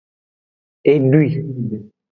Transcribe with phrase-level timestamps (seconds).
[0.91, 1.27] E dwui.